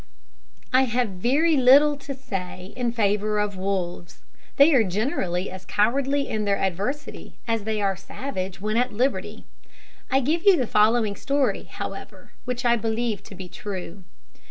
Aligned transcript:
I 0.73 0.85
have 0.85 1.09
very 1.09 1.55
little 1.55 1.95
to 1.95 2.15
say 2.15 2.73
in 2.75 2.91
favour 2.91 3.37
of 3.37 3.55
wolves. 3.55 4.23
They 4.57 4.73
are 4.73 4.83
generally 4.83 5.51
as 5.51 5.63
cowardly 5.63 6.27
in 6.27 6.43
their 6.43 6.57
adversity 6.57 7.35
as 7.47 7.65
they 7.65 7.83
are 7.83 7.95
savage 7.95 8.59
when 8.59 8.77
at 8.77 8.91
liberty. 8.91 9.45
I 10.09 10.19
give 10.21 10.41
you 10.43 10.57
the 10.57 10.65
following 10.65 11.15
story, 11.15 11.65
however, 11.65 12.31
which 12.45 12.65
I 12.65 12.77
believe 12.77 13.21
to 13.25 13.35
be 13.35 13.47
true. 13.47 14.03